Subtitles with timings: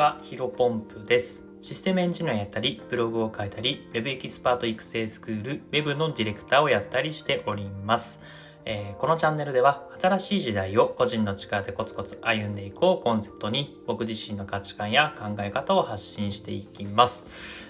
[0.00, 1.44] は、ヒロポンプです。
[1.60, 8.22] システムエンジニアやったり、ブログを書いたり、Web エキスパート育成スクール、Web のディレクターをやったりしております。
[8.64, 17.26] えー、このチャンネルでは、新しい時代を個人の力でコツコツ歩んでいこうコンセプトに、僕自身の価値観や考え方を発信していきます。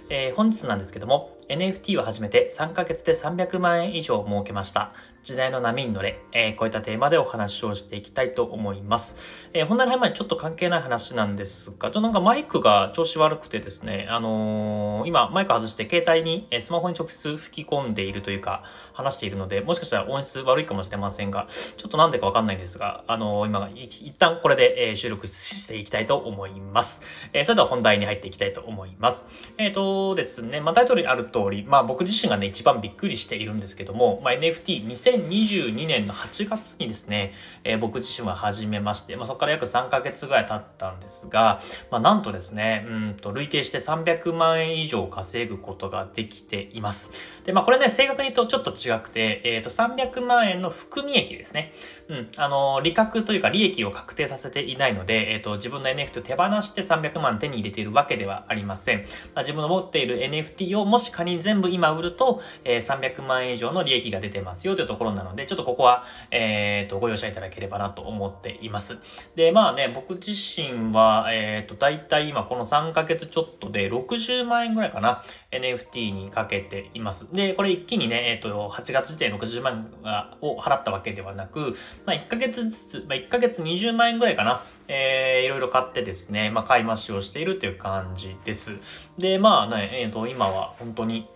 [0.08, 4.92] えー、本日なんですけども、NFT を始めて3ヶ月で300万円以上儲けました。
[5.22, 9.18] 時代の波に乗れ、えー、こういったテーマでお話をしていきたいと思います。
[9.52, 27.02] えー、本題の前にちょっと関係ない話なんですが、ちょっとなんかマイクが調子悪くてですね、あのー、今マイク外して携帯に、えスマホに直接吹き込んでいるというか、話しているので、もしかしたら音質悪いかもしれませんが、ちょっとなんでかわかんないんですが、あの今、一旦これで、え収録していきたいと思います。
[27.34, 29.26] えそれでは本題に入っていきたいと思います。
[29.58, 37.32] えっ、とですね、まあタイトルにある通り、まあ僕自身がね、一番びっくりしているんですけども、まあ NFT2000 2022年の8月にですね、
[37.64, 47.12] えー、僕自身は始めまして、まあ、そこから約3ヶ月ぐらい経ったんですが、まあ、なんとですね、うんと累計して300万円以上稼ぐことができています。
[47.44, 51.72] で、まあこれね、正確に言うとちょっと違くて、えっ、ー、と300万円の含み益ですね。
[52.08, 59.00] うん、あの、利確というか利益を確定させていないので、えっ、ー、と、自分の NFT を手放して300万手に入れているわけではありません。
[59.00, 59.04] ま
[59.36, 68.98] あ、自分の持っている NFT をもし仮に全部今売ると、えー、300万円以上の利益が出てますよというところなので、ちょっとここは、えっ、と、ご容赦いただければなと思っています。
[69.34, 77.34] で、まあね、僕自身は、えっ、ー、と、大体今この3ヶ月ちょっとで60万円ぐらいかな、NFT にかけています。
[77.34, 88.78] で、これ一気にね、えっ、と、8月時点60万円を払ったわけではなく、まあ、1ヶ月ずつ、まあ、1ヶ月20万円ぐらいかな、えー、いろいろ買ってですね、まあ、買い増しをしているという感じです。
[89.18, 91.26] で、まあね、えっ、と、今は本当に、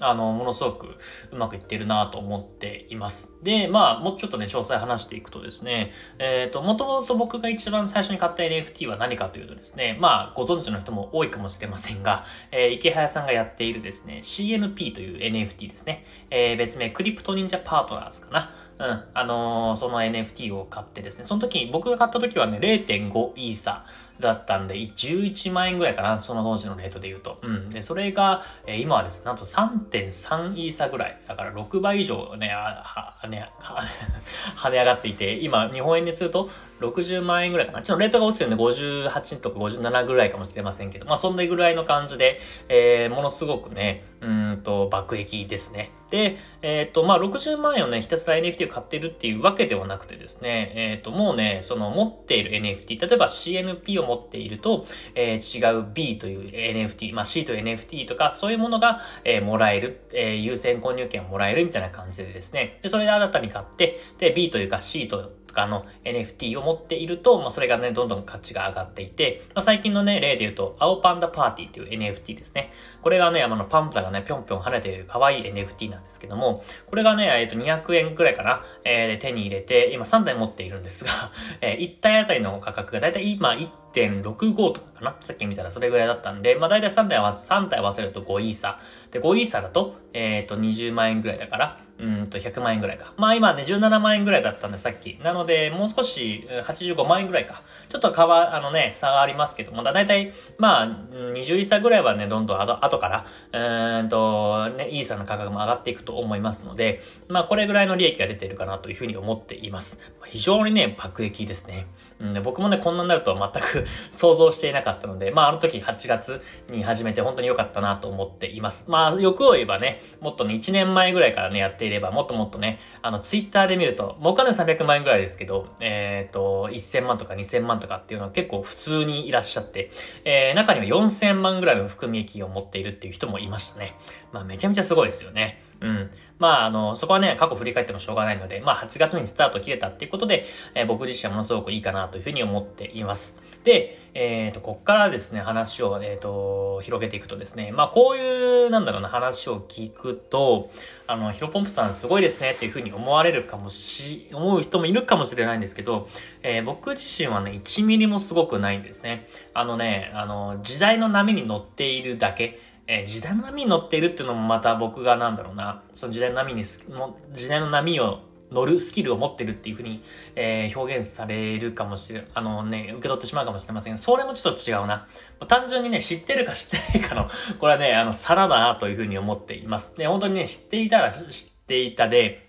[0.00, 0.96] あの、ものすごく
[1.32, 3.32] うまくいってるなと思っています。
[3.42, 18.54] で、まあ、もうちょっとね、詳細話していくとですね、えっ、ー、と、もともと僕が一番最初に買った NFT は何かというとですね、まあ、ご存知の人も多いかもしれませんが、えー、池早さんがやっているですね、CNP という NFT ですね、えー、別名クリプト忍者パートナーズかな。
[18.78, 23.86] うん、あのー、その NFT を買ってですね、その時、僕が買った時はね、0.5イーサ
[24.20, 27.38] だったんで、11万円ぐらいかな、その当時のレートで言うと。
[27.42, 27.70] うん。
[27.70, 31.20] で、それが、えー、今はですね、なんと3.3イーサぐらい。
[31.26, 33.82] だから6倍以上ね、は、ね、は、
[34.56, 36.50] 跳ね上がっていて、今、日本円にすると
[36.80, 37.82] 60万円ぐらいかな。
[37.82, 45.90] ちょっとレートが落ちてるんで58とか57ぐらいかもしれませんけど、まあそんなぐらいの感じで、えー、ものすごくね、うんと、爆撃ですね。
[46.10, 65.84] で、えっ、ー、と、まあ60万円をね、ひたすら NFT を買ってるっていうわけではなくてですね、えっ、ー、と、もうね、その持っている NFT、例えば CNP を持っていると、えー、違う B という NFT、まあ C という NFT とか、そういうものが、えー、もらえる、えー、優先購入権をもらえるみたいな感じでですね、で、それで新たに買って、で、B というか C とかの
[66.04, 72.70] NFT を持っていると、まあ、それがね、どんどん価値が上がっていて、まあ、最近のね、例で言うと、青パンダパーティーっていう NFT ですね。
[73.02, 81.10] これがね、あの、パンダがね、ぴょんぴょん跳ねている可愛い NFT なんですけども、これがね、えっ、と、200円くらいかな、えー、手に入れて、今3台持っているんですが、
[81.62, 83.50] えー、1体あたりの価格がだいたい今
[83.94, 85.16] 1.65とかかな？
[85.22, 88.78] さっき見たらそれぐらいだったんで、まあ大体3体は、3体合わせると5イーサ。
[89.16, 93.14] で、5イーサーだと、えっ、ー、と、20万円ぐらいだから、うんと、100万円ぐらいか。
[93.16, 95.18] まあ今ね、17万円ぐらいだったんで、さっき。
[95.22, 97.62] なので、もう少し、85万円ぐらいか。
[97.88, 110.00] ちょっと変わ、あのね、差がありますけども、だいたい、まあ、20イーサーぐらいはね、どんどん後後から、うんと、ね、イーサーの価格も上がっていくと思いますので、まあこれぐらいの利益が出ているかなというふうに思っています。
[110.26, 111.86] 非常にね、爆撃ですね。
[112.20, 118.90] うん、僕もね、こんなになるとは全く 想像していなかったので、まああの時8月に始めて本当に良かったなと思っています。
[118.90, 129.90] まあ欲を言えばね、もっとね、1年前ぐらいからね、やっていれば、もっともっとね、あの、ツイッターで見ると、もうお金300万円ぐらいですけど、えっ、ー、と、1000万とか2000万とかっていうのは結構普通にいらっしゃって、
[130.24, 133.96] えー、中には4000万ぐらいの含み益を持っているっていう人もいましたね。
[134.32, 135.62] まあめちゃめちゃすごいですよね。
[135.80, 136.10] うん。
[136.38, 143.42] まあ、あの、そこはね、過去振り返ってもしょうがないので、まあ、8月にスタート切れたっていうことで、えー、僕自身はものすごくいいかなというふうに思っています。
[143.66, 150.70] で、えっ、ー、と、こっからですね、話を、えっ、ー、と、広げていくとですね、まあ、こういう、なんだろうな、話を聞くと、
[151.08, 156.08] あの、ヒロポンプさんすごいですねっていうふうに思われるかもし、思う人もいるかもしれないんですけど、
[156.44, 159.26] えー、僕自身はね、1ミリもすごくないんですね。
[159.52, 168.20] あのね、あの、時代の波に乗っているだけ、えー、時代の波に乗っているっていうのもまた僕がなんだろうな、その時代の波に、時代の波を
[168.50, 170.02] 乗るスキルを持ってるっていうふうに、
[170.34, 175.08] えー、表現されるかもしれ、あのね、受け取ってしまうかもしれませんそれもちょっと違うな。
[175.48, 177.28] 単純にね、知ってるか知ってないかの、
[177.58, 179.96] これはね、あの、皿だなというふうに思っています。
[179.96, 182.48] で、本当にね、知っていたら知っていたで、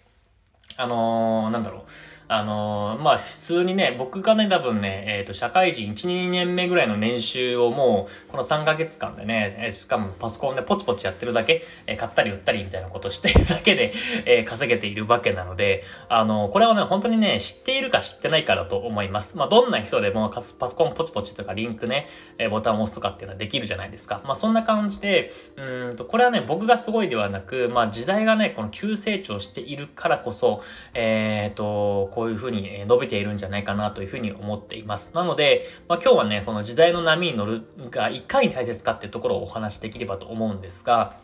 [0.77, 1.81] あのー、なんだろう。
[2.29, 13.93] あのー、まあ、普通にね、僕がね、多分ね、えっ、ー、と、社会人1、2年目ぐらいの年収をもう、この3ヶ月間でね、えしかもパソコンでポチポチやってるだけ、えー、買ったり売ったりみたいなことしてる だけで、
[14.25, 19.37] え稼げているわけなので、あのこれはね、本当にね、知っているか知ってないかだと思います。
[19.37, 24.21] まあ、どんな人でもパソコンポチポチとかリンクね、えボタンを押すとかっていうのはできるじゃないですか。
[24.25, 30.61] まあ、そんな感じで、うんと、これはね、僕がすごいではなく、まあ、時代がね、この急成長しているからこそ、
[30.93, 35.13] えっ、と、こういうふうに伸びているんじゃないかなというふうに思っています。
[35.13, 37.61] なので、まあ、今日はね、この時代の波に乗る
[37.91, 41.15] がいかに大切かっていうところをお話しできればと思うんですが、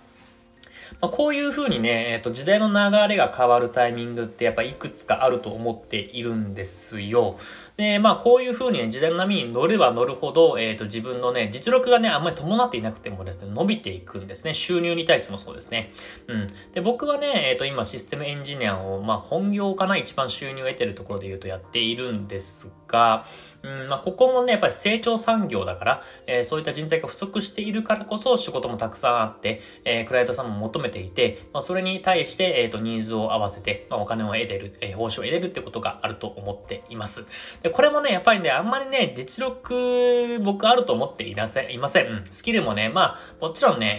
[1.01, 7.39] まあ、こういうふうにね、えっ、と、時代の流れが変わるタイミングってやっぱいくつかあると思っているんですよ。
[7.78, 14.54] で、まあ、こういう風にね、時代の波に乗れば乗るほど、えっ、ー、と、自分のね、実力がね、あんまり伴っていなくてもですね、伸びていくんですね。
[14.54, 15.92] 収入に対してもそうですね。
[16.28, 16.48] うん。
[16.74, 23.25] で、僕はね、えっ、ー、と、今、システムエンジニアを、まあ、本業かな、一番収入を得てるところで言うとやっているんですが、
[23.64, 37.25] うん、まあ、ここもね、やっぱり成長産業だから、えー、そういった人材が不足しているからこそ仕事もたくさんあって、えー、クライアントさんも求めていて、まあ、それに対して、えっ、と、ニーズを合わせて、まあ、お金を得てる、え、報酬を得れるってことがあると思っています。
[37.63, 41.71] で、これもね、やっぱりで、あんまりね、実力、僕あると思っていませ。
[41.71, 42.07] いません。
[42.07, 42.25] うん。
[42.30, 43.95] スキルもね、まあ、もちろんね、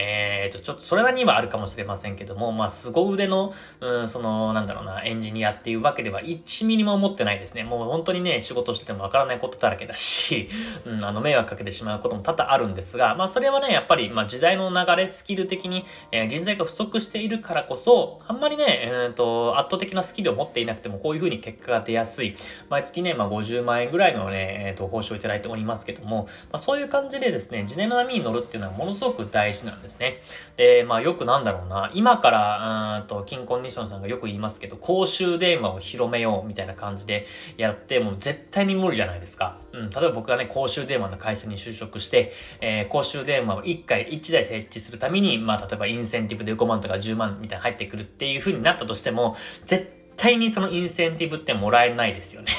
[0.47, 7.65] えー、と、ちょっとそれなりにはあるかもしれませんけども、まあ、凄腕の、うん、その、なんだろうな、エンジニアっていうわけでは1ミリも思ってないですね。
[7.65, 10.51] もう本当にね、仕事しててもわからないことだらけだし、
[10.85, 22.37] うん、あの、迷惑かけてしまうことも多々あるんですが、まあ、それはね、やっぱり、まあ、時代の流れ、スキル的に、えー、人材が不足しているからこそ、あんまりね、えー、と、圧倒的なスキルを持っていなくても、こういう風に結果が出やすい。
[22.69, 30.23] 毎月ね、まあ、50 10万円ぐらいのね、えっ、ー、と、報酬をいただいておりますけども、まあ、そういう感じでですね、時代の波に乗るっていうのはものすごく大事なんですね。
[30.57, 39.59] で、まあ、よくなんだろうな、今から、うんと、金コンディションさんがよく言いますけど、公衆電話を広めようみたいな感じでやって、もう絶対に無理じゃないですか。
[39.73, 49.37] うん、例えば僕がね、公衆電話の会社に就職して、えー、公衆電話を1回1台設置するために、まあ、例えばインセンティブで5万とか10万みたいな入ってくるっていう風になったとしても、
[49.67, 52.53] 絶対にそのインセンティブってもらえないですよね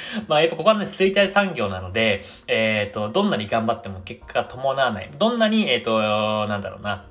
[0.28, 5.10] まあやっぱここはね、衰退産業なので、えっ、ー、と、どんなに頑張っても結果が伴わない。
[5.18, 7.04] どんなに、えっ、ー、と、なんだろうな。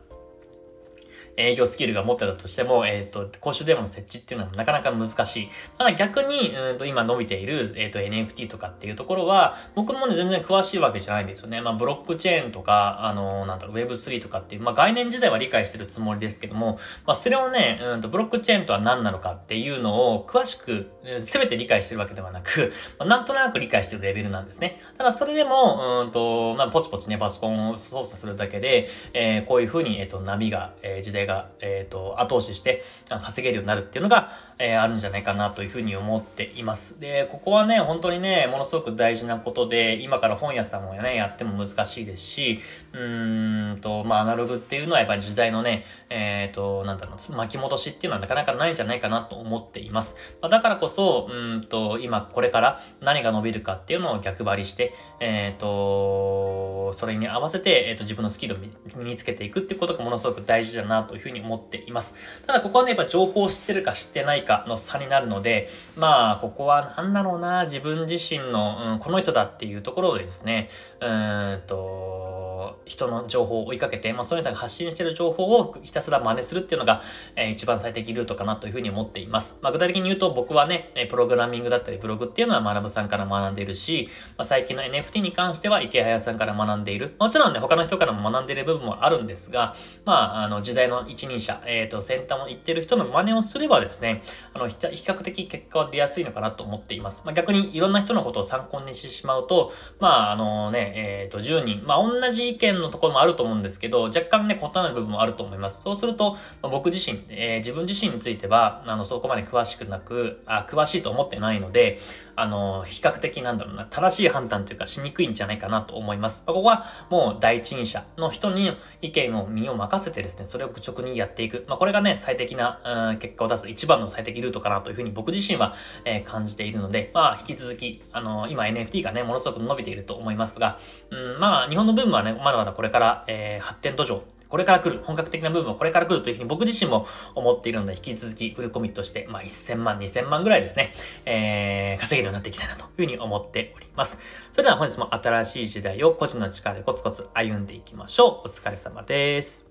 [1.37, 5.49] 営業スキルが持ってたとしても、えっ、ー、と、公衆電話の設置っていうのはなかなか難しい。
[5.77, 11.61] ただ逆に、うんと今伸びている、えっ、ー、と NFT とかっていうところは、僕もね、全然詳しいわけじゃないんですよね。
[11.61, 24.81] まあ、ブロックチェーンとか、あのなんだろう、Web3 とかっていう、まあ、概念自体は理解してるつもりですけども、まあ、それをね、うんと、ブロックチェーンとは何なのかっていうのを詳しく、すべて理解してるわけではなく、まあ、なんとなく理解してるレベルなんですね。
[24.97, 36.99] ただそれでも、うんと、まあ、ポチポチね、パソコンを操作するだけで、えー、こういうふうに、えっ、ー、と、波が、えー、時代が、えっ、ー、と、後押しして稼げるようになるっていうのが、えー、あるんじゃないかなというふうに思っています。
[36.99, 42.59] で、ここはね、本当にね、ものすごく大事なことで、今から本屋さんをね、やっても難しいですし、
[42.93, 50.15] うーんと、まあ、アナログっていうのはやっぱり時代のね、えっ、ー、と、なんだろう、巻き戻しっていうのはなかなかないんじゃないかなと思っています。
[50.41, 58.57] まあ、だからこそ、うんと、今これから何が伸びるかっていうのを逆張りして、えっ、ー、と、それに合わせて、えっ、と、自分のスキルを
[58.95, 62.15] 身につけていくっていうことがものすごく大事だなというふうに思っています。
[62.45, 70.69] ただ、ここはね、やっぱ情報を知ってるか知ってないかの差になるので、まあ、ここは何だろうな、自分自身の、うん、この人だっていうところでですね、
[71.01, 72.54] うんと、
[72.85, 77.01] 人の情報を追いかけて、まあ、その人が発信している情報をひたすら真似するっていうのが、
[77.35, 79.57] えー、一番最適ルートかなというふうに思っています。
[79.61, 87.15] まあ、具体的に言うと、僕はね、プログラミングだったりブログっていうのは学ぶさんから学んでいるし、まあ、最近の NFT に関しては池早さんから学んでいる。
[87.19, 97.21] もちろんね、他の人からも学んでいる部分もあるんですが、まあ、あの、時代の一人者、えっ、ー、と、先端を言ってる人の真似をすればですね、あの、比較的結果は出やすいのかなと思っています。
[97.25, 105.81] まあ、逆にいろんな人のことを参考にしてしまうと、まあ、あのね、えっ、ー、と、10人、まあ、同じ意見のところもあると思うんですけど、若干ね、異なる部分もあると思います。
[105.81, 111.99] そうすると、まあ、僕自身、えー、自分自身については、あの、そこまで詳しくなく、あ、詳しいと思ってないので、
[112.35, 116.45] あの、比較的なんだろうな、正しい判断というかしにくいんじゃないかなと思います。
[116.45, 121.65] ここはもう第一人者の人に意見を身を任せてですね、それを愚直にやっていく。
[121.67, 125.75] まあ、これがね、最適な、うん、結果を出す一番の最適ルートかなというふうに僕自身は、
[126.05, 130.79] えー、感じているので、まあ、引き続き、あの、今 NFT がね、ものすごく伸びていると思いますが、
[131.11, 134.23] うん、まあ、日本の分はね、まだまだこれから、えー、発展途上
[134.55, 140.93] これから来る、本格的な部分はこれから来るというふうに僕自身も思っているので、引き続きフルコミットして、まあ、1000万、2000万ぐらいですね、
[141.25, 144.17] えー、稼げるようになっていきたいなというふうに思っております。
[144.53, 148.47] それでは本日も新しい時代を個人の力でコツコツ歩んでいきましょう。
[148.47, 149.69] お疲れ様です。